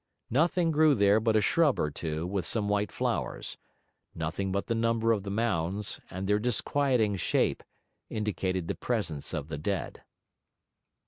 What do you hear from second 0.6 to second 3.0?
grew there but a shrub or two with some white